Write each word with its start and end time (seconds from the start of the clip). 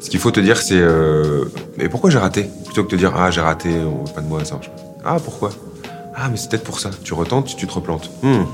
Ce 0.00 0.08
qu'il 0.08 0.18
faut 0.18 0.30
te 0.30 0.40
dire, 0.40 0.56
c'est 0.56 0.78
euh, 0.80 1.44
mais 1.76 1.88
pourquoi 1.88 2.08
j'ai 2.10 2.18
raté? 2.18 2.48
Plutôt 2.64 2.84
que 2.84 2.90
de 2.90 2.92
te 2.92 2.96
dire 2.96 3.12
ah 3.14 3.30
j'ai 3.30 3.42
raté, 3.42 3.68
on 3.68 4.04
veut 4.04 4.12
pas 4.14 4.22
de 4.22 4.26
moi, 4.26 4.44
ça 4.44 4.54
marche. 4.54 4.70
Ah 5.04 5.18
pourquoi? 5.22 5.50
Ah 6.16 6.28
mais 6.30 6.36
c'est 6.36 6.50
peut-être 6.50 6.64
pour 6.64 6.80
ça. 6.80 6.90
Tu 7.04 7.12
retentes, 7.12 7.54
tu 7.54 7.66
te 7.66 7.72
replantes. 7.72 8.10
Hmm. 8.22 8.44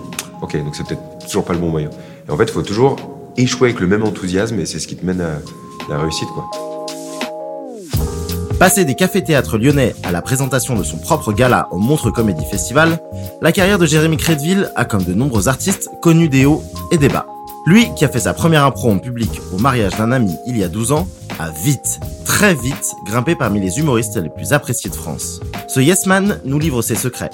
Ok, 0.42 0.56
donc 0.56 0.74
c'est 0.74 0.86
peut-être 0.86 1.26
toujours 1.26 1.44
pas 1.44 1.52
le 1.52 1.60
bon 1.60 1.70
moyen. 1.70 1.90
Et 2.28 2.32
en 2.32 2.36
fait, 2.36 2.44
il 2.44 2.50
faut 2.50 2.62
toujours 2.62 2.96
échouer 3.36 3.68
avec 3.70 3.80
le 3.80 3.86
même 3.86 4.02
enthousiasme 4.02 4.58
et 4.58 4.66
c'est 4.66 4.80
ce 4.80 4.88
qui 4.88 4.96
te 4.96 5.06
mène 5.06 5.20
à 5.20 5.38
la 5.88 5.98
réussite 5.98 6.28
quoi. 6.28 6.50
Passé 8.58 8.86
des 8.86 8.94
cafés-théâtres 8.94 9.58
lyonnais 9.58 9.94
à 10.02 10.10
la 10.12 10.22
présentation 10.22 10.76
de 10.76 10.82
son 10.82 10.96
propre 10.96 11.32
gala 11.32 11.68
au 11.70 11.76
Montre 11.76 12.10
Comédie 12.10 12.46
Festival, 12.50 12.98
la 13.42 13.52
carrière 13.52 13.78
de 13.78 13.84
Jérémy 13.84 14.16
Crédville 14.16 14.72
a, 14.76 14.86
comme 14.86 15.04
de 15.04 15.12
nombreux 15.12 15.48
artistes, 15.48 15.90
connu 16.00 16.30
des 16.30 16.46
hauts 16.46 16.62
et 16.90 16.96
des 16.96 17.10
bas. 17.10 17.26
Lui, 17.66 17.92
qui 17.94 18.06
a 18.06 18.08
fait 18.08 18.20
sa 18.20 18.32
première 18.32 18.64
impro 18.64 18.90
en 18.90 18.98
public 18.98 19.42
au 19.52 19.58
mariage 19.58 19.96
d'un 19.98 20.10
ami 20.10 20.34
il 20.46 20.56
y 20.56 20.64
a 20.64 20.68
12 20.68 20.92
ans, 20.92 21.06
a 21.38 21.50
vite, 21.50 22.00
très 22.24 22.54
vite, 22.54 22.94
grimpé 23.04 23.34
parmi 23.34 23.60
les 23.60 23.78
humoristes 23.78 24.16
les 24.16 24.28
plus 24.28 24.52
appréciés 24.52 24.90
de 24.90 24.94
France. 24.94 25.40
Ce 25.68 25.80
Yes 25.80 26.06
Man 26.06 26.40
nous 26.44 26.58
livre 26.58 26.82
ses 26.82 26.94
secrets. 26.94 27.30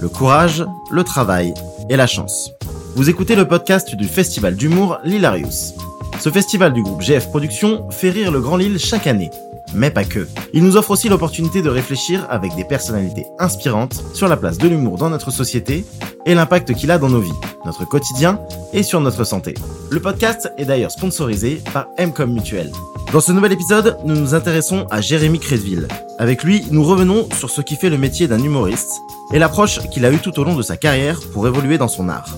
Le 0.00 0.08
courage, 0.08 0.64
le 0.90 1.04
travail 1.04 1.54
et 1.88 1.96
la 1.96 2.06
chance. 2.06 2.52
Vous 2.94 3.08
écoutez 3.08 3.36
le 3.36 3.46
podcast 3.46 3.94
du 3.94 4.06
festival 4.06 4.56
d'humour 4.56 4.98
L'Hilarius. 5.04 5.74
Ce 6.20 6.30
festival 6.30 6.72
du 6.72 6.82
groupe 6.82 7.00
GF 7.00 7.28
Productions 7.28 7.88
fait 7.90 8.10
rire 8.10 8.32
le 8.32 8.40
Grand 8.40 8.56
Lille 8.56 8.78
chaque 8.78 9.06
année. 9.06 9.30
Mais 9.74 9.90
pas 9.90 10.04
que. 10.04 10.26
Il 10.52 10.64
nous 10.64 10.76
offre 10.76 10.90
aussi 10.90 11.08
l'opportunité 11.08 11.62
de 11.62 11.68
réfléchir 11.68 12.26
avec 12.30 12.54
des 12.56 12.64
personnalités 12.64 13.26
inspirantes 13.38 14.02
sur 14.14 14.28
la 14.28 14.36
place 14.36 14.58
de 14.58 14.68
l'humour 14.68 14.96
dans 14.96 15.10
notre 15.10 15.30
société 15.30 15.84
et 16.26 16.34
l'impact 16.34 16.74
qu'il 16.74 16.90
a 16.90 16.98
dans 16.98 17.08
nos 17.08 17.20
vies, 17.20 17.30
notre 17.64 17.84
quotidien 17.84 18.40
et 18.72 18.82
sur 18.82 19.00
notre 19.00 19.24
santé. 19.24 19.54
Le 19.90 20.00
podcast 20.00 20.50
est 20.58 20.64
d'ailleurs 20.64 20.90
sponsorisé 20.90 21.62
par 21.72 21.88
Mcom 21.98 22.32
Mutuel. 22.32 22.70
Dans 23.12 23.20
ce 23.20 23.32
nouvel 23.32 23.52
épisode, 23.52 23.96
nous 24.04 24.14
nous 24.14 24.34
intéressons 24.34 24.86
à 24.90 25.00
Jérémy 25.00 25.38
Crédville. 25.38 25.88
Avec 26.18 26.44
lui, 26.44 26.64
nous 26.70 26.84
revenons 26.84 27.26
sur 27.32 27.48
ce 27.48 27.62
qui 27.62 27.76
fait 27.76 27.88
le 27.88 27.96
métier 27.96 28.28
d'un 28.28 28.42
humoriste 28.42 29.00
et 29.32 29.38
l'approche 29.38 29.80
qu'il 29.90 30.04
a 30.04 30.12
eue 30.12 30.18
tout 30.18 30.38
au 30.38 30.44
long 30.44 30.54
de 30.54 30.62
sa 30.62 30.76
carrière 30.76 31.18
pour 31.32 31.46
évoluer 31.46 31.78
dans 31.78 31.88
son 31.88 32.08
art. 32.08 32.36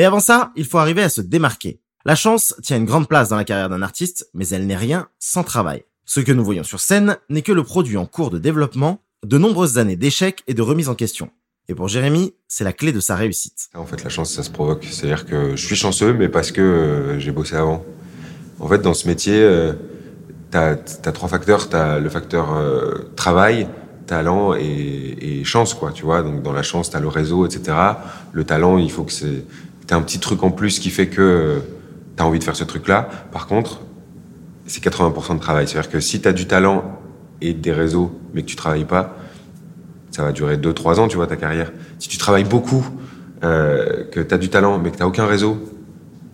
Mais 0.00 0.06
avant 0.06 0.20
ça, 0.20 0.50
il 0.56 0.64
faut 0.64 0.78
arriver 0.78 1.02
à 1.02 1.10
se 1.10 1.20
démarquer. 1.20 1.78
La 2.06 2.14
chance 2.14 2.54
tient 2.62 2.78
une 2.78 2.86
grande 2.86 3.06
place 3.06 3.28
dans 3.28 3.36
la 3.36 3.44
carrière 3.44 3.68
d'un 3.68 3.82
artiste, 3.82 4.30
mais 4.32 4.48
elle 4.48 4.66
n'est 4.66 4.74
rien 4.74 5.08
sans 5.18 5.44
travail. 5.44 5.84
Ce 6.06 6.20
que 6.20 6.32
nous 6.32 6.42
voyons 6.42 6.62
sur 6.62 6.80
scène 6.80 7.18
n'est 7.28 7.42
que 7.42 7.52
le 7.52 7.64
produit 7.64 7.98
en 7.98 8.06
cours 8.06 8.30
de 8.30 8.38
développement 8.38 9.02
de 9.26 9.36
nombreuses 9.36 9.76
années 9.76 9.96
d'échecs 9.96 10.42
et 10.46 10.54
de 10.54 10.62
remise 10.62 10.88
en 10.88 10.94
question. 10.94 11.28
Et 11.68 11.74
pour 11.74 11.88
Jérémy, 11.88 12.32
c'est 12.48 12.64
la 12.64 12.72
clé 12.72 12.92
de 12.92 13.00
sa 13.00 13.14
réussite. 13.14 13.68
En 13.74 13.84
fait, 13.84 14.02
la 14.02 14.08
chance, 14.08 14.32
ça 14.32 14.42
se 14.42 14.48
provoque. 14.48 14.86
C'est-à-dire 14.90 15.26
que 15.26 15.54
je 15.54 15.66
suis 15.66 15.76
chanceux, 15.76 16.14
mais 16.14 16.30
parce 16.30 16.50
que 16.50 16.62
euh, 16.62 17.18
j'ai 17.18 17.30
bossé 17.30 17.56
avant. 17.56 17.84
En 18.58 18.68
fait, 18.68 18.78
dans 18.78 18.94
ce 18.94 19.06
métier, 19.06 19.36
euh, 19.36 19.74
tu 20.50 20.56
as, 20.56 20.76
trois 21.12 21.28
facteurs. 21.28 21.68
Tu 21.68 21.76
as 21.76 21.98
le 21.98 22.08
facteur 22.08 22.54
euh, 22.56 23.12
travail, 23.16 23.68
talent 24.06 24.54
et, 24.54 24.60
et, 24.60 25.44
chance, 25.44 25.74
quoi. 25.74 25.92
Tu 25.92 26.06
vois, 26.06 26.22
donc 26.22 26.42
dans 26.42 26.54
la 26.54 26.62
chance, 26.62 26.88
tu 26.88 26.96
as 26.96 27.00
le 27.00 27.08
réseau, 27.08 27.44
etc. 27.44 27.76
Le 28.32 28.44
talent, 28.44 28.78
il 28.78 28.90
faut 28.90 29.04
que 29.04 29.12
c'est 29.12 29.44
tu 29.90 29.94
un 29.96 30.02
petit 30.02 30.20
truc 30.20 30.42
en 30.44 30.50
plus 30.50 30.78
qui 30.78 30.90
fait 30.90 31.08
que 31.08 31.62
tu 32.16 32.22
as 32.22 32.26
envie 32.26 32.38
de 32.38 32.44
faire 32.44 32.54
ce 32.54 32.64
truc-là. 32.64 33.08
Par 33.32 33.46
contre, 33.46 33.80
c'est 34.66 34.82
80% 34.82 35.34
de 35.34 35.40
travail. 35.40 35.66
C'est-à-dire 35.66 35.90
que 35.90 35.98
si 35.98 36.20
tu 36.20 36.28
as 36.28 36.32
du 36.32 36.46
talent 36.46 37.00
et 37.40 37.54
des 37.54 37.72
réseaux, 37.72 38.12
mais 38.32 38.42
que 38.42 38.46
tu 38.46 38.56
travailles 38.56 38.84
pas, 38.84 39.16
ça 40.12 40.22
va 40.22 40.32
durer 40.32 40.56
2-3 40.56 41.00
ans, 41.00 41.08
tu 41.08 41.16
vois, 41.16 41.26
ta 41.26 41.36
carrière. 41.36 41.72
Si 41.98 42.08
tu 42.08 42.18
travailles 42.18 42.44
beaucoup, 42.44 42.86
euh, 43.42 44.04
que 44.04 44.20
tu 44.20 44.32
as 44.32 44.38
du 44.38 44.48
talent, 44.48 44.78
mais 44.78 44.92
que 44.92 44.96
tu 44.96 45.02
aucun 45.02 45.26
réseau, 45.26 45.58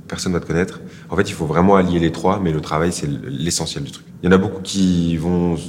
personne 0.07 0.35
va 0.35 0.41
te 0.41 0.47
connaître. 0.47 0.81
En 1.09 1.17
fait, 1.17 1.29
il 1.29 1.35
faut 1.35 1.47
vraiment 1.47 1.77
allier 1.77 1.99
les 1.99 2.13
trois, 2.13 2.41
mais 2.41 2.53
le 2.53 2.61
travail, 2.61 2.93
c'est 2.93 3.09
l'essentiel 3.09 3.85
du 3.85 3.91
truc. 3.91 4.05
Il 4.23 4.27
y 4.27 4.29
en 4.29 4.33
a 4.33 4.39
beaucoup 4.39 4.61
qui 4.61 5.17
vont... 5.17 5.55
De 5.55 5.61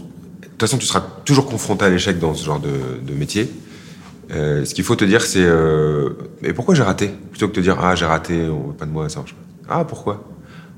toute 0.41 0.61
façon, 0.61 0.77
tu 0.77 0.87
seras 0.87 1.03
toujours 1.23 1.45
confronté 1.45 1.85
à 1.85 1.89
l'échec 1.89 2.19
dans 2.19 2.33
ce 2.33 2.43
genre 2.43 2.59
de 2.59 3.13
métier. 3.13 3.49
Euh, 4.31 4.65
ce 4.65 4.73
qu'il 4.73 4.83
faut 4.83 4.95
te 4.95 5.05
dire, 5.05 5.21
c'est 5.21 5.43
euh, 5.43 6.09
mais 6.41 6.53
pourquoi 6.53 6.75
j'ai 6.75 6.83
raté? 6.83 7.11
Plutôt 7.31 7.47
que 7.47 7.53
de 7.53 7.55
te 7.57 7.61
dire 7.61 7.77
ah 7.79 7.95
j'ai 7.95 8.05
raté, 8.05 8.49
on 8.49 8.67
veut 8.67 8.73
pas 8.73 8.85
de 8.85 8.91
moi, 8.91 9.07
ça 9.09 9.19
marche 9.19 9.33
pas. 9.33 9.41
Ah 9.69 9.85
pourquoi? 9.85 10.23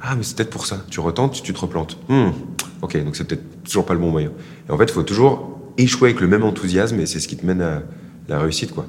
Ah 0.02 0.16
mais 0.16 0.24
c'est 0.24 0.36
peut-être 0.36 0.50
pour 0.50 0.66
ça. 0.66 0.84
Tu 0.90 1.00
retentes, 1.00 1.42
tu 1.42 1.54
te 1.54 1.60
replantes. 1.60 1.98
Hmm. 2.08 2.30
Ok, 2.82 3.04
donc 3.04 3.16
c'est 3.16 3.26
peut-être 3.26 3.64
toujours 3.64 3.86
pas 3.86 3.94
le 3.94 4.00
bon 4.00 4.12
moyen. 4.12 4.32
Et 4.68 4.72
en 4.72 4.78
fait, 4.78 4.86
il 4.86 4.92
faut 4.92 5.04
toujours 5.04 5.60
échouer 5.78 6.10
avec 6.10 6.22
le 6.22 6.28
même 6.28 6.44
enthousiasme 6.44 7.00
et 7.00 7.06
c'est 7.06 7.20
ce 7.20 7.28
qui 7.28 7.38
te 7.38 7.46
mène 7.46 7.62
à 7.62 7.82
la 8.28 8.40
réussite, 8.40 8.74
quoi. 8.74 8.86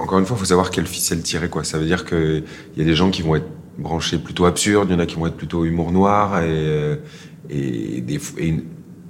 Encore 0.00 0.18
une 0.18 0.26
fois, 0.26 0.36
il 0.36 0.40
faut 0.40 0.44
savoir 0.44 0.70
quelle 0.70 0.86
ficelle 0.86 1.22
tirer, 1.22 1.48
quoi. 1.48 1.64
Ça 1.64 1.78
veut 1.78 1.86
dire 1.86 2.04
qu'il 2.04 2.42
y 2.76 2.80
a 2.80 2.84
des 2.84 2.94
gens 2.94 3.10
qui 3.10 3.22
vont 3.22 3.36
être 3.36 3.48
branchés 3.78 4.18
plutôt 4.18 4.44
absurdes, 4.46 4.88
il 4.90 4.94
y 4.94 4.96
en 4.96 4.98
a 4.98 5.06
qui 5.06 5.14
vont 5.14 5.26
être 5.26 5.36
plutôt 5.36 5.64
humour 5.64 5.92
noir 5.92 6.40
et, 6.42 6.48
euh, 6.48 6.96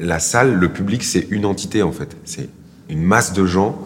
la 0.00 0.20
salle, 0.20 0.54
le 0.54 0.68
public, 0.68 1.02
c'est 1.02 1.26
une 1.30 1.44
entité 1.44 1.82
en 1.82 1.90
fait. 1.90 2.16
C'est 2.24 2.48
une 2.88 3.02
masse 3.02 3.32
de 3.32 3.46
gens 3.46 3.78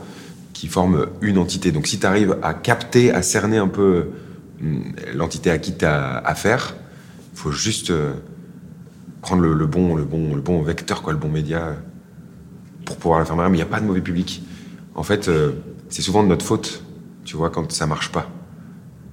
qui 0.53 0.69
forment 0.69 1.07
une 1.21 1.39
entité. 1.39 1.73
Donc 1.73 1.87
si 1.87 1.99
tu 1.99 2.07
arrives 2.07 2.37
à 2.43 2.55
capter, 2.55 3.13
à 3.13 3.23
cerner 3.23 3.59
un 3.59 3.69
peu 3.69 4.09
hum, 4.61 4.93
l'entité 5.15 5.51
à 5.51 5.59
qui 5.59 5.77
tu 5.77 5.85
as 5.85 6.19
affaire, 6.19 6.75
il 7.33 7.39
faut 7.39 7.53
juste 7.53 7.91
euh, 7.91 8.13
prendre 9.21 9.43
le, 9.43 9.67
bon, 9.67 9.95
le, 9.95 10.05
bon, 10.05 10.35
le 10.35 10.41
bon 10.41 10.63
vecteur, 10.63 11.03
quoi, 11.03 11.13
le 11.13 11.19
bon 11.19 11.29
média 11.29 11.77
pour 12.85 12.97
pouvoir 12.97 13.21
la 13.21 13.25
faire 13.25 13.37
marrer. 13.37 13.51
Mais 13.51 13.57
il 13.57 13.61
n'y 13.61 13.67
a 13.67 13.71
pas 13.71 13.81
de 13.81 13.87
mauvais 13.87 14.01
public. 14.01 14.43
En 14.95 15.03
fait, 15.03 15.29
euh, 15.29 15.53
c'est 15.89 16.03
souvent 16.03 16.23
de 16.23 16.29
notre 16.29 16.45
faute, 16.45 16.85
tu 17.25 17.37
vois, 17.37 17.51
quand 17.51 17.71
ça 17.73 17.87
marche 17.87 18.13
pas. 18.13 18.31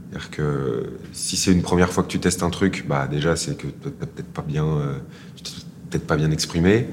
C'est-à-dire 0.10 0.32
que 0.32 0.94
si 1.14 1.38
c'est 1.38 1.52
une 1.52 1.62
première 1.62 1.92
fois 1.92 2.04
que 2.04 2.08
tu 2.08 2.20
testes 2.20 2.42
un 2.42 2.50
truc, 2.50 2.86
bah 2.88 3.08
déjà 3.08 3.36
c'est 3.36 3.56
que 3.56 3.68
tu 3.68 3.90
peut-être 3.92 4.34
pas 4.34 4.42
bien, 4.42 4.66
euh, 4.66 4.98
peut-être 5.90 6.08
pas 6.08 6.18
bien 6.18 6.32
exprimé. 6.32 6.88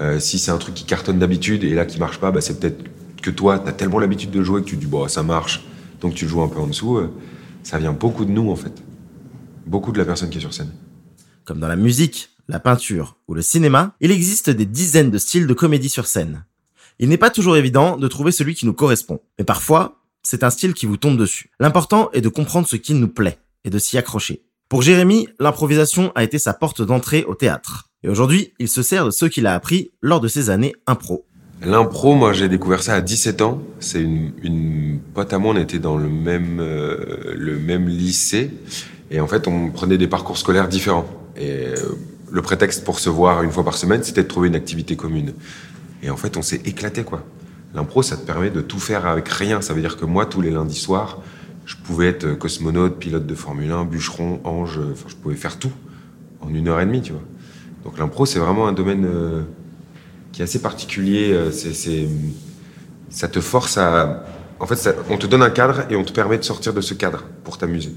Euh, 0.00 0.20
si 0.20 0.38
c'est 0.38 0.50
un 0.50 0.58
truc 0.58 0.74
qui 0.74 0.84
cartonne 0.84 1.18
d'habitude 1.18 1.64
et 1.64 1.74
là 1.74 1.84
qui 1.84 1.98
marche 1.98 2.18
pas, 2.18 2.30
bah, 2.30 2.40
c'est 2.40 2.60
peut-être 2.60 2.84
que 3.20 3.30
toi, 3.30 3.58
tu 3.58 3.68
as 3.68 3.72
tellement 3.72 3.98
l'habitude 3.98 4.30
de 4.30 4.42
jouer 4.42 4.62
que 4.62 4.68
tu 4.68 4.76
dis, 4.76 4.86
bon, 4.86 5.08
ça 5.08 5.22
marche, 5.22 5.64
donc 6.00 6.14
tu 6.14 6.28
joues 6.28 6.42
un 6.42 6.48
peu 6.48 6.60
en 6.60 6.66
dessous. 6.66 6.98
Euh, 6.98 7.10
ça 7.62 7.78
vient 7.78 7.92
beaucoup 7.92 8.24
de 8.24 8.30
nous, 8.30 8.50
en 8.50 8.56
fait. 8.56 8.72
Beaucoup 9.66 9.92
de 9.92 9.98
la 9.98 10.04
personne 10.04 10.30
qui 10.30 10.38
est 10.38 10.40
sur 10.40 10.54
scène. 10.54 10.72
Comme 11.44 11.60
dans 11.60 11.68
la 11.68 11.76
musique, 11.76 12.30
la 12.48 12.60
peinture 12.60 13.16
ou 13.26 13.34
le 13.34 13.42
cinéma, 13.42 13.94
il 14.00 14.10
existe 14.10 14.50
des 14.50 14.66
dizaines 14.66 15.10
de 15.10 15.18
styles 15.18 15.46
de 15.46 15.54
comédie 15.54 15.88
sur 15.88 16.06
scène. 16.06 16.44
Il 16.98 17.08
n'est 17.08 17.18
pas 17.18 17.30
toujours 17.30 17.56
évident 17.56 17.96
de 17.96 18.08
trouver 18.08 18.32
celui 18.32 18.54
qui 18.54 18.66
nous 18.66 18.72
correspond. 18.72 19.20
Mais 19.38 19.44
parfois, 19.44 20.00
c'est 20.22 20.42
un 20.42 20.50
style 20.50 20.74
qui 20.74 20.86
vous 20.86 20.96
tombe 20.96 21.16
dessus. 21.16 21.50
L'important 21.60 22.10
est 22.12 22.20
de 22.20 22.28
comprendre 22.28 22.66
ce 22.66 22.76
qui 22.76 22.94
nous 22.94 23.08
plaît 23.08 23.38
et 23.64 23.70
de 23.70 23.78
s'y 23.78 23.98
accrocher. 23.98 24.42
Pour 24.68 24.82
Jérémy, 24.82 25.28
l'improvisation 25.38 26.12
a 26.14 26.24
été 26.24 26.38
sa 26.38 26.54
porte 26.54 26.82
d'entrée 26.82 27.24
au 27.24 27.34
théâtre. 27.34 27.87
Et 28.08 28.10
aujourd'hui, 28.10 28.54
il 28.58 28.68
se 28.68 28.80
sert 28.80 29.04
de 29.04 29.10
ce 29.10 29.26
qu'il 29.26 29.46
a 29.46 29.52
appris 29.52 29.90
lors 30.00 30.20
de 30.20 30.28
ses 30.28 30.48
années 30.48 30.72
impro. 30.86 31.26
L'impro, 31.60 32.14
moi 32.14 32.32
j'ai 32.32 32.48
découvert 32.48 32.82
ça 32.82 32.94
à 32.94 33.02
17 33.02 33.42
ans. 33.42 33.62
C'est 33.80 34.00
une, 34.00 34.32
une 34.42 34.98
pote 35.12 35.30
à 35.34 35.38
moi, 35.38 35.52
on 35.54 35.58
était 35.58 35.78
dans 35.78 35.98
le 35.98 36.08
même, 36.08 36.58
euh, 36.58 37.34
le 37.36 37.58
même 37.58 37.86
lycée. 37.86 38.50
Et 39.10 39.20
en 39.20 39.26
fait, 39.26 39.46
on 39.46 39.68
prenait 39.68 39.98
des 39.98 40.06
parcours 40.06 40.38
scolaires 40.38 40.68
différents. 40.68 41.06
Et 41.36 41.50
euh, 41.50 41.74
le 42.30 42.40
prétexte 42.40 42.82
pour 42.82 42.98
se 42.98 43.10
voir 43.10 43.42
une 43.42 43.50
fois 43.50 43.62
par 43.62 43.76
semaine, 43.76 44.02
c'était 44.02 44.22
de 44.22 44.28
trouver 44.28 44.48
une 44.48 44.56
activité 44.56 44.96
commune. 44.96 45.34
Et 46.02 46.08
en 46.08 46.16
fait, 46.16 46.38
on 46.38 46.42
s'est 46.42 46.62
éclaté, 46.64 47.04
quoi. 47.04 47.22
L'impro, 47.74 48.02
ça 48.02 48.16
te 48.16 48.24
permet 48.24 48.48
de 48.48 48.62
tout 48.62 48.80
faire 48.80 49.04
avec 49.04 49.28
rien. 49.28 49.60
Ça 49.60 49.74
veut 49.74 49.82
dire 49.82 49.98
que 49.98 50.06
moi, 50.06 50.24
tous 50.24 50.40
les 50.40 50.50
lundis 50.50 50.80
soirs, 50.80 51.20
je 51.66 51.76
pouvais 51.76 52.06
être 52.06 52.38
cosmonaute, 52.38 52.98
pilote 52.98 53.26
de 53.26 53.34
Formule 53.34 53.70
1, 53.70 53.84
bûcheron, 53.84 54.40
ange, 54.44 54.80
enfin, 54.92 55.08
je 55.08 55.14
pouvais 55.16 55.34
faire 55.34 55.58
tout 55.58 55.72
en 56.40 56.54
une 56.54 56.68
heure 56.68 56.80
et 56.80 56.86
demie, 56.86 57.02
tu 57.02 57.12
vois. 57.12 57.20
Donc 57.84 57.98
l'impro, 57.98 58.26
c'est 58.26 58.38
vraiment 58.38 58.66
un 58.66 58.72
domaine 58.72 59.04
euh, 59.06 59.42
qui 60.32 60.42
est 60.42 60.44
assez 60.44 60.60
particulier. 60.60 61.32
Euh, 61.32 61.50
ça 63.10 63.28
te 63.28 63.40
force 63.40 63.78
à... 63.78 64.24
En 64.60 64.66
fait, 64.66 64.94
on 65.08 65.16
te 65.16 65.26
donne 65.26 65.42
un 65.42 65.50
cadre 65.50 65.84
et 65.88 65.96
on 65.96 66.04
te 66.04 66.12
permet 66.12 66.36
de 66.36 66.42
sortir 66.42 66.74
de 66.74 66.80
ce 66.80 66.94
cadre 66.94 67.24
pour 67.44 67.58
t'amuser. 67.58 67.94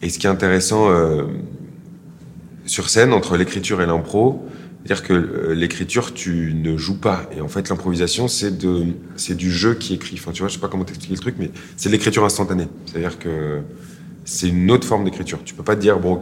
Et 0.00 0.08
ce 0.08 0.18
qui 0.18 0.26
est 0.26 0.30
intéressant 0.30 0.90
euh, 0.90 1.24
sur 2.64 2.88
scène, 2.88 3.12
entre 3.12 3.36
l'écriture 3.36 3.82
et 3.82 3.86
l'impro, 3.86 4.48
c'est-à-dire 4.84 5.06
que 5.06 5.52
l'écriture, 5.52 6.14
tu 6.14 6.54
ne 6.54 6.76
joues 6.78 6.98
pas. 6.98 7.28
Et 7.36 7.42
en 7.42 7.48
fait, 7.48 7.68
l'improvisation, 7.68 8.28
c'est 8.28 8.56
de, 8.56 8.86
c'est 9.16 9.36
du 9.36 9.50
jeu 9.50 9.74
qui 9.74 9.94
écrit. 9.94 10.16
Enfin, 10.18 10.32
tu 10.32 10.40
vois, 10.40 10.48
je 10.48 10.54
sais 10.54 10.60
pas 10.60 10.68
comment 10.68 10.84
t'expliquer 10.84 11.14
le 11.14 11.20
truc, 11.20 11.34
mais 11.38 11.50
c'est 11.76 11.90
l'écriture 11.90 12.24
instantanée. 12.24 12.68
C'est-à-dire 12.86 13.18
que 13.18 13.60
c'est 14.24 14.48
une 14.48 14.70
autre 14.70 14.86
forme 14.86 15.04
d'écriture. 15.04 15.40
Tu 15.44 15.54
peux 15.54 15.62
pas 15.62 15.76
te 15.76 15.80
dire, 15.80 15.98
bon, 15.98 16.16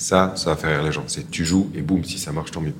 ça, 0.00 0.32
ça 0.34 0.50
va 0.50 0.56
faire 0.56 0.70
rire 0.70 0.82
les 0.82 0.92
gens. 0.92 1.04
C'est 1.06 1.30
tu 1.30 1.44
joues 1.44 1.70
et 1.74 1.82
boum, 1.82 2.04
si 2.04 2.18
ça 2.18 2.32
marche, 2.32 2.50
tant 2.50 2.60
mieux. 2.60 2.74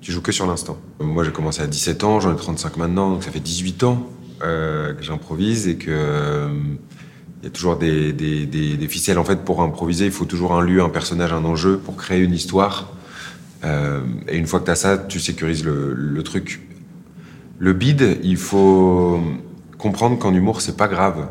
Tu 0.00 0.10
joues 0.10 0.22
que 0.22 0.32
sur 0.32 0.46
l'instant. 0.46 0.78
Moi, 1.00 1.24
j'ai 1.24 1.32
commencé 1.32 1.62
à 1.62 1.66
17 1.66 2.04
ans, 2.04 2.20
j'en 2.20 2.32
ai 2.32 2.36
35 2.36 2.76
maintenant, 2.76 3.10
donc 3.10 3.24
ça 3.24 3.30
fait 3.30 3.40
18 3.40 3.84
ans 3.84 4.08
euh, 4.42 4.94
que 4.94 5.02
j'improvise 5.02 5.68
et 5.68 5.76
que 5.76 5.90
euh, 5.90 6.48
y 7.42 7.46
a 7.46 7.50
toujours 7.50 7.76
des, 7.76 8.88
ficelles. 8.88 9.18
En 9.18 9.24
fait, 9.24 9.44
pour 9.44 9.62
improviser, 9.62 10.06
il 10.06 10.12
faut 10.12 10.24
toujours 10.24 10.54
un 10.54 10.62
lieu, 10.62 10.82
un 10.82 10.88
personnage, 10.88 11.32
un 11.32 11.44
enjeu 11.44 11.76
pour 11.76 11.96
créer 11.96 12.22
une 12.22 12.32
histoire. 12.32 12.92
Euh, 13.64 14.00
et 14.28 14.36
une 14.36 14.46
fois 14.46 14.60
que 14.60 14.64
tu 14.66 14.70
as 14.70 14.76
ça, 14.76 14.96
tu 14.96 15.20
sécurises 15.20 15.64
le, 15.64 15.92
le, 15.92 16.22
truc. 16.22 16.60
Le 17.58 17.72
bide, 17.72 18.18
il 18.22 18.36
faut 18.36 19.20
comprendre 19.76 20.18
qu'en 20.18 20.32
humour, 20.32 20.60
c'est 20.62 20.76
pas 20.76 20.88
grave 20.88 21.28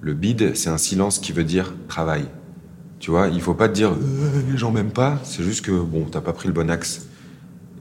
Le 0.00 0.12
bide, 0.12 0.54
c'est 0.54 0.70
un 0.70 0.78
silence 0.78 1.18
qui 1.18 1.32
veut 1.32 1.44
dire 1.44 1.74
travail. 1.88 2.26
Tu 2.98 3.10
vois, 3.10 3.28
il 3.28 3.40
faut 3.40 3.54
pas 3.54 3.68
te 3.68 3.74
dire 3.74 3.90
euh, 3.92 4.42
les 4.50 4.56
gens 4.56 4.70
m'aiment 4.72 4.90
pas, 4.92 5.20
c'est 5.22 5.42
juste 5.42 5.64
que 5.64 5.70
bon, 5.72 6.06
t'as 6.10 6.20
pas 6.22 6.32
pris 6.32 6.48
le 6.48 6.54
bon 6.54 6.70
axe. 6.70 7.06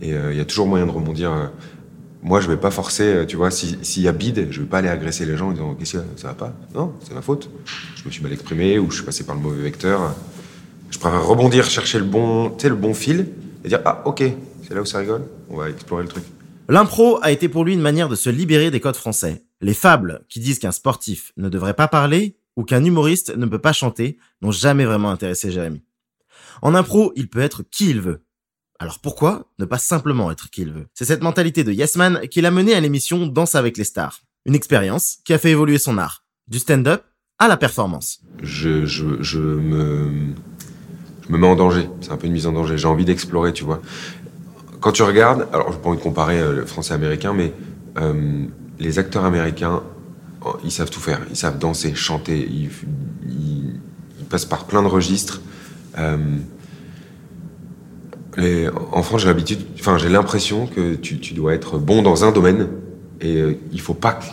Et 0.01 0.13
euh, 0.13 0.33
il 0.33 0.37
y 0.37 0.41
a 0.41 0.45
toujours 0.45 0.67
moyen 0.67 0.85
de 0.85 0.91
rebondir. 0.91 1.31
euh. 1.31 1.47
Moi, 2.21 2.41
je 2.41 2.47
vais 2.47 2.57
pas 2.57 2.71
forcer, 2.71 3.03
euh, 3.03 3.25
tu 3.25 3.35
vois, 3.37 3.51
si- 3.51 3.77
s'il 3.83 4.03
y 4.03 4.07
a 4.07 4.11
bide, 4.11 4.47
je 4.51 4.59
vais 4.61 4.65
pas 4.67 4.79
aller 4.79 4.89
agresser 4.89 5.25
les 5.25 5.37
gens 5.37 5.49
en 5.49 5.51
disant 5.51 5.75
qu'est-ce 5.75 5.97
a, 5.97 6.03
ça 6.17 6.27
va 6.29 6.33
pas? 6.33 6.53
Non, 6.73 6.93
c'est 7.03 7.13
ma 7.13 7.21
faute. 7.21 7.49
Je 7.95 8.03
me 8.05 8.11
suis 8.11 8.21
mal 8.23 8.33
exprimé 8.33 8.77
ou 8.79 8.89
je 8.89 8.95
suis 8.97 9.05
passé 9.05 9.23
par 9.23 9.35
le 9.35 9.41
mauvais 9.41 9.61
vecteur. 9.61 10.15
Je 10.89 10.99
préfère 10.99 11.25
rebondir, 11.25 11.65
chercher 11.69 11.99
le 11.99 12.05
bon, 12.05 12.49
tu 12.49 12.67
le 12.67 12.75
bon 12.75 12.93
fil 12.93 13.27
et 13.63 13.67
dire 13.69 13.79
ah 13.85 14.01
ok, 14.05 14.23
c'est 14.67 14.73
là 14.73 14.81
où 14.81 14.85
ça 14.85 14.99
rigole, 14.99 15.23
on 15.49 15.57
va 15.57 15.69
explorer 15.69 16.03
le 16.03 16.09
truc. 16.09 16.23
L'impro 16.67 17.19
a 17.21 17.31
été 17.31 17.47
pour 17.47 17.63
lui 17.63 17.73
une 17.73 17.81
manière 17.81 18.09
de 18.09 18.15
se 18.15 18.29
libérer 18.29 18.71
des 18.71 18.79
codes 18.79 18.95
français. 18.95 19.43
Les 19.61 19.73
fables 19.73 20.23
qui 20.29 20.39
disent 20.39 20.59
qu'un 20.59 20.71
sportif 20.71 21.31
ne 21.37 21.47
devrait 21.49 21.73
pas 21.73 21.87
parler 21.87 22.37
ou 22.55 22.63
qu'un 22.63 22.83
humoriste 22.83 23.35
ne 23.35 23.45
peut 23.45 23.59
pas 23.59 23.73
chanter 23.73 24.17
n'ont 24.41 24.51
jamais 24.51 24.85
vraiment 24.85 25.11
intéressé 25.11 25.51
Jérémy. 25.51 25.83
En 26.61 26.75
impro, 26.75 27.11
il 27.15 27.29
peut 27.29 27.41
être 27.41 27.63
qui 27.63 27.89
il 27.89 28.01
veut. 28.01 28.23
Alors 28.79 28.99
pourquoi 28.99 29.51
ne 29.59 29.65
pas 29.65 29.77
simplement 29.77 30.31
être 30.31 30.49
qui 30.49 30.61
il 30.61 30.71
veut? 30.71 30.87
C'est 30.93 31.05
cette 31.05 31.23
mentalité 31.23 31.63
de 31.63 31.71
Yes 31.71 31.95
Man 31.95 32.21
qui 32.29 32.41
l'a 32.41 32.51
mené 32.51 32.73
à 32.73 32.79
l'émission 32.79 33.25
Danse 33.27 33.55
avec 33.55 33.77
les 33.77 33.83
stars. 33.83 34.19
Une 34.45 34.55
expérience 34.55 35.17
qui 35.25 35.33
a 35.33 35.37
fait 35.37 35.51
évoluer 35.51 35.77
son 35.77 35.97
art. 35.97 36.25
Du 36.47 36.59
stand-up 36.59 37.03
à 37.39 37.47
la 37.47 37.57
performance. 37.57 38.21
je, 38.41 38.79
me, 39.39 40.33
me 41.29 41.37
mets 41.37 41.47
en 41.47 41.55
danger. 41.55 41.89
C'est 42.01 42.11
un 42.11 42.17
peu 42.17 42.27
une 42.27 42.33
mise 42.33 42.47
en 42.47 42.51
danger. 42.51 42.77
J'ai 42.77 42.87
envie 42.87 43.05
d'explorer, 43.05 43.53
tu 43.53 43.63
vois. 43.63 43.81
Quand 44.79 44.91
tu 44.91 45.03
regardes, 45.03 45.47
alors 45.51 45.71
je 45.71 45.77
pas 45.77 45.89
envie 45.89 45.97
de 45.97 46.03
comparer 46.03 46.39
euh, 46.39 46.53
le 46.53 46.65
français 46.65 46.93
américain, 46.93 47.33
mais 47.33 47.53
euh, 47.97 48.45
les 48.79 48.99
acteurs 48.99 49.25
américains, 49.25 49.81
ils 50.63 50.71
savent 50.71 50.89
tout 50.89 50.99
faire. 50.99 51.21
Ils 51.29 51.35
savent 51.35 51.57
danser, 51.57 51.95
chanter. 51.95 52.47
Ils, 52.49 52.69
passent 54.29 54.45
par 54.45 54.65
plein 54.65 54.81
de 54.81 54.87
registres. 54.87 55.39
Euh, 55.97 56.17
en 58.91 59.03
France, 59.03 59.21
j'ai 59.21 59.27
l'habitude, 59.27 59.59
enfin, 59.79 59.97
j'ai 59.97 60.09
l'impression 60.09 60.67
que 60.67 60.95
tu, 60.95 61.33
dois 61.33 61.53
être 61.53 61.77
bon 61.77 62.01
dans 62.01 62.25
un 62.25 62.31
domaine 62.31 62.67
et 63.21 63.37
euh, 63.37 63.57
il 63.71 63.79
faut 63.79 63.93
pas 63.93 64.13
que 64.13 64.25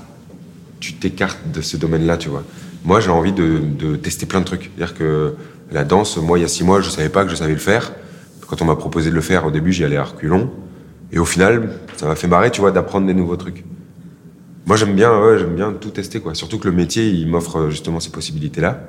tu 0.81 0.95
t'écartes 0.95 1.39
de 1.53 1.61
ce 1.61 1.77
domaine-là, 1.77 2.17
tu 2.17 2.29
vois. 2.29 2.43
Moi, 2.85 3.01
j'ai 3.01 3.11
envie 3.11 3.33
de, 3.33 3.97
tester 3.97 4.27
plein 4.27 4.41
de 4.41 4.45
trucs. 4.45 4.71
C'est-à-dire 4.75 4.97
que 4.97 5.35
la 5.71 5.85
danse, 5.85 6.17
moi, 6.17 6.39
il 6.39 6.43
y 6.43 6.45
a 6.45 6.49
six 6.49 6.65
mois, 6.65 6.81
je 6.81 6.91
savais 6.91 7.09
pas 7.09 7.25
que 7.25 7.31
je 7.31 7.37
savais 7.37 7.53
le 7.53 7.59
faire. 7.59 7.93
Quand 8.49 8.61
on 8.61 8.65
m'a 8.65 8.77
proposé 8.77 9.11
de 9.11 9.15
le 9.15 9.21
faire, 9.21 9.47
au 9.47 9.51
début, 9.51 9.73
j'y 9.73 9.85
allais 9.85 9.97
à 9.97 10.05
reculons. 10.05 10.51
Et 11.13 11.19
au 11.19 11.25
final, 11.25 11.79
ça 11.97 12.07
m'a 12.07 12.17
fait 12.17 12.27
marrer, 12.27 12.51
tu 12.51 12.61
vois, 12.61 12.73
d'apprendre 12.73 13.07
des 13.07 13.15
nouveaux 13.15 13.37
trucs. 13.37 13.65
Moi, 14.67 14.77
j'aime 14.77 14.95
bien, 14.95 15.21
ouais, 15.21 15.39
j'aime 15.39 15.55
bien 15.55 15.73
tout 15.73 15.91
tester, 15.91 16.21
quoi. 16.21 16.35
Surtout 16.35 16.59
que 16.59 16.69
le 16.69 16.75
métier, 16.75 17.09
il 17.09 17.27
m'offre 17.29 17.59
euh, 17.59 17.71
justement 17.71 18.01
ces 18.01 18.11
possibilités-là. 18.11 18.81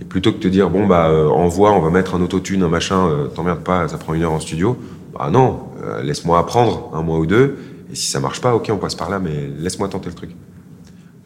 Et 0.00 0.04
plutôt 0.04 0.32
que 0.32 0.38
de 0.38 0.42
te 0.42 0.48
dire, 0.48 0.70
bon, 0.70 0.86
bah, 0.86 1.08
euh, 1.08 1.28
envoie, 1.28 1.72
on 1.72 1.80
va 1.80 1.90
mettre 1.90 2.14
un 2.14 2.22
autotune, 2.22 2.62
un 2.62 2.68
machin, 2.68 3.06
euh, 3.08 3.26
t'emmerdes 3.28 3.62
pas, 3.62 3.86
ça 3.86 3.98
prend 3.98 4.14
une 4.14 4.22
heure 4.22 4.32
en 4.32 4.40
studio. 4.40 4.78
Bah 5.12 5.28
non, 5.30 5.60
euh, 5.82 6.02
laisse-moi 6.02 6.38
apprendre 6.38 6.90
un 6.94 7.02
mois 7.02 7.18
ou 7.18 7.26
deux. 7.26 7.58
Et 7.92 7.94
si 7.94 8.06
ça 8.06 8.20
marche 8.20 8.40
pas, 8.40 8.54
ok, 8.54 8.70
on 8.72 8.78
passe 8.78 8.94
par 8.94 9.10
là, 9.10 9.18
mais 9.18 9.50
laisse-moi 9.58 9.88
tenter 9.88 10.08
le 10.08 10.14
truc. 10.14 10.30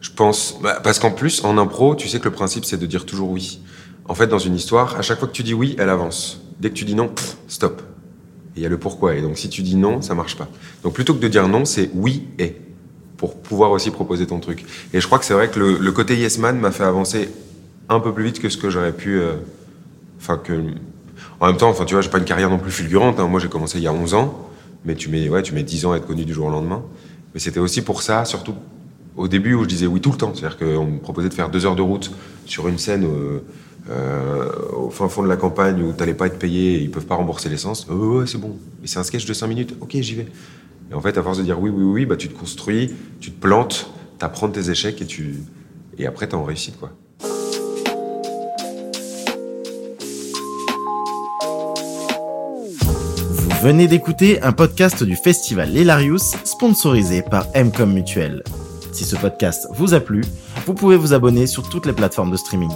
Je 0.01 0.11
pense, 0.11 0.59
bah, 0.61 0.79
parce 0.83 0.99
qu'en 0.99 1.11
plus, 1.11 1.43
en 1.45 1.57
impro, 1.57 1.95
tu 1.95 2.09
sais 2.09 2.19
que 2.19 2.25
le 2.25 2.31
principe, 2.31 2.65
c'est 2.65 2.77
de 2.77 2.85
dire 2.85 3.05
toujours 3.05 3.29
oui. 3.29 3.61
En 4.07 4.13
fait, 4.13 4.27
dans 4.27 4.39
une 4.39 4.55
histoire, 4.55 4.97
à 4.97 5.01
chaque 5.01 5.19
fois 5.19 5.27
que 5.27 5.33
tu 5.33 5.43
dis 5.43 5.53
oui, 5.53 5.75
elle 5.79 5.89
avance. 5.89 6.41
Dès 6.59 6.69
que 6.69 6.75
tu 6.75 6.83
dis 6.83 6.95
non, 6.95 7.11
stop. 7.47 7.81
Et 8.55 8.59
il 8.59 8.63
y 8.63 8.65
a 8.65 8.69
le 8.69 8.77
pourquoi. 8.77 9.15
Et 9.15 9.21
donc, 9.21 9.37
si 9.37 9.49
tu 9.49 9.61
dis 9.61 9.75
non, 9.75 10.01
ça 10.01 10.15
marche 10.15 10.37
pas. 10.37 10.49
Donc, 10.83 10.93
plutôt 10.93 11.13
que 11.13 11.19
de 11.19 11.27
dire 11.27 11.47
non, 11.47 11.63
c'est 11.63 11.89
oui 11.93 12.27
et. 12.39 12.57
Pour 13.25 13.41
pouvoir 13.41 13.71
aussi 13.71 13.89
proposer 13.89 14.27
ton 14.27 14.39
truc. 14.39 14.63
Et 14.93 15.01
je 15.01 15.07
crois 15.07 15.17
que 15.17 15.25
c'est 15.25 15.33
vrai 15.33 15.49
que 15.49 15.59
le, 15.59 15.91
côté 15.91 16.15
yes 16.15 16.37
man 16.37 16.59
m'a 16.59 16.69
fait 16.69 16.83
avancer 16.83 17.29
un 17.89 17.99
peu 17.99 18.13
plus 18.13 18.23
vite 18.25 18.39
que 18.39 18.49
ce 18.49 18.57
que 18.57 18.69
j'aurais 18.69 18.91
pu. 18.91 19.19
euh, 19.19 19.33
Enfin, 20.19 20.37
que. 20.37 20.53
En 21.39 21.47
même 21.47 21.57
temps, 21.57 21.69
enfin, 21.69 21.85
tu 21.85 21.95
vois, 21.95 22.01
j'ai 22.01 22.09
pas 22.11 22.19
une 22.19 22.25
carrière 22.25 22.51
non 22.51 22.59
plus 22.59 22.69
fulgurante. 22.71 23.19
hein. 23.19 23.27
Moi, 23.27 23.39
j'ai 23.39 23.47
commencé 23.47 23.79
il 23.79 23.83
y 23.83 23.87
a 23.87 23.93
11 23.93 24.13
ans. 24.13 24.47
Mais 24.85 24.93
tu 24.93 25.09
mets, 25.09 25.27
ouais, 25.27 25.41
tu 25.41 25.55
mets 25.55 25.63
10 25.63 25.87
ans 25.87 25.93
à 25.93 25.97
être 25.97 26.05
connu 26.05 26.23
du 26.23 26.33
jour 26.35 26.45
au 26.45 26.51
lendemain. 26.51 26.83
Mais 27.33 27.39
c'était 27.39 27.59
aussi 27.59 27.81
pour 27.81 28.03
ça, 28.03 28.25
surtout 28.25 28.53
au 29.17 29.27
début 29.27 29.55
où 29.55 29.63
je 29.63 29.69
disais 29.69 29.87
oui 29.87 30.01
tout 30.01 30.11
le 30.11 30.17
temps. 30.17 30.31
C'est-à-dire 30.35 30.57
qu'on 30.59 30.85
me 30.85 30.99
proposait 30.99 31.29
de 31.29 31.33
faire 31.33 31.49
deux 31.49 31.65
heures 31.65 31.75
de 31.75 31.81
route 31.81 32.11
sur 32.45 32.67
une 32.67 32.77
scène 32.77 33.05
euh, 33.05 33.39
euh, 33.89 34.49
au 34.77 34.89
fin 34.91 35.09
fond 35.09 35.23
de 35.23 35.27
la 35.27 35.37
campagne 35.37 35.81
où 35.81 35.93
t'allais 35.93 36.13
pas 36.13 36.27
être 36.27 36.37
payé 36.37 36.75
et 36.75 36.81
ils 36.81 36.91
peuvent 36.91 37.05
pas 37.07 37.15
rembourser 37.15 37.49
l'essence. 37.49 37.87
Euh, 37.89 38.19
ouais, 38.19 38.27
c'est 38.27 38.37
bon. 38.39 38.55
Mais 38.81 38.87
c'est 38.87 38.99
un 38.99 39.03
sketch 39.03 39.25
de 39.25 39.33
5 39.33 39.47
minutes. 39.47 39.75
Ok, 39.81 39.95
j'y 39.99 40.15
vais. 40.15 40.27
Et 40.91 40.93
en 40.93 41.01
fait, 41.01 41.17
à 41.17 41.23
force 41.23 41.37
de 41.37 41.43
dire 41.43 41.59
oui, 41.59 41.69
oui, 41.69 41.83
oui, 41.83 42.05
bah, 42.05 42.15
tu 42.15 42.29
te 42.29 42.37
construis, 42.37 42.93
tu 43.19 43.31
te 43.31 43.39
plantes, 43.39 43.89
t'apprends 44.19 44.47
de 44.47 44.53
tes 44.53 44.69
échecs 44.69 45.01
et 45.01 45.05
tu. 45.05 45.39
Et 45.97 46.05
après, 46.05 46.27
t'es 46.27 46.35
en 46.35 46.43
réussite, 46.43 46.77
quoi. 46.77 46.91
Vous 53.29 53.71
venez 53.71 53.87
d'écouter 53.87 54.41
un 54.43 54.51
podcast 54.51 55.03
du 55.03 55.15
festival 55.15 55.75
Hilarious 55.75 56.19
sponsorisé 56.43 57.23
par 57.23 57.47
Mcom 57.55 57.91
Mutuel. 57.91 58.43
Si 58.91 59.05
ce 59.05 59.15
podcast 59.15 59.67
vous 59.71 59.95
a 59.95 59.99
plu, 59.99 60.21
vous 60.67 60.75
pouvez 60.75 60.97
vous 60.97 61.13
abonner 61.13 61.47
sur 61.47 61.67
toutes 61.67 61.87
les 61.87 61.93
plateformes 61.93 62.31
de 62.31 62.37
streaming. 62.37 62.71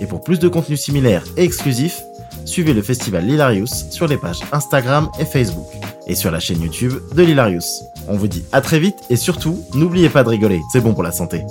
Et 0.00 0.06
pour 0.06 0.22
plus 0.22 0.38
de 0.38 0.48
contenu 0.48 0.76
similaire 0.76 1.24
et 1.38 1.44
exclusif, 1.44 2.02
suivez 2.44 2.74
le 2.74 2.82
festival 2.82 3.28
Hilarious 3.28 3.66
sur 3.90 4.06
les 4.06 4.16
pages 4.16 4.40
Instagram 4.52 5.08
et 5.18 5.24
Facebook 5.24 5.66
et 6.06 6.14
sur 6.14 6.30
la 6.30 6.40
chaîne 6.40 6.60
YouTube 6.60 6.94
de 7.14 7.22
l'Hilarious. 7.22 7.60
On 8.08 8.16
vous 8.16 8.28
dit 8.28 8.44
à 8.52 8.60
très 8.60 8.78
vite 8.78 8.98
et 9.10 9.16
surtout, 9.16 9.64
n'oubliez 9.74 10.08
pas 10.08 10.24
de 10.24 10.28
rigoler, 10.28 10.60
c'est 10.72 10.80
bon 10.80 10.94
pour 10.94 11.02
la 11.02 11.12
santé. 11.12 11.42